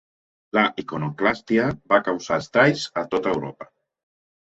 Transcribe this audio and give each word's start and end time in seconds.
La 0.57 0.63
iconoclàstia 0.83 1.69
va 1.95 2.01
causar 2.09 2.43
estralls 2.47 2.91
a 3.05 3.09
tot 3.15 3.33
Europa. 3.37 3.73